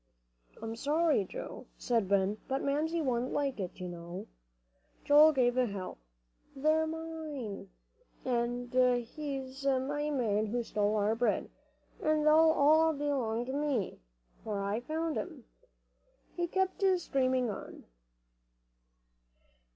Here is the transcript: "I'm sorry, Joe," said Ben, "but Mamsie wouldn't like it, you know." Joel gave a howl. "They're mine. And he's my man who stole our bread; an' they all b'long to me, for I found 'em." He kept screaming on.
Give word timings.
"I'm 0.63 0.75
sorry, 0.75 1.25
Joe," 1.25 1.67
said 1.77 2.09
Ben, 2.09 2.37
"but 2.47 2.63
Mamsie 2.63 3.03
wouldn't 3.03 3.33
like 3.33 3.59
it, 3.59 3.79
you 3.79 3.87
know." 3.87 4.25
Joel 5.05 5.31
gave 5.31 5.57
a 5.57 5.67
howl. 5.67 5.99
"They're 6.55 6.87
mine. 6.87 7.69
And 8.25 8.73
he's 8.73 9.63
my 9.63 10.09
man 10.09 10.47
who 10.47 10.63
stole 10.63 10.95
our 10.95 11.13
bread; 11.13 11.51
an' 12.01 12.23
they 12.23 12.31
all 12.31 12.95
b'long 12.95 13.45
to 13.45 13.53
me, 13.53 13.99
for 14.43 14.59
I 14.59 14.79
found 14.79 15.19
'em." 15.19 15.45
He 16.35 16.47
kept 16.47 16.81
screaming 16.97 17.51
on. 17.51 17.83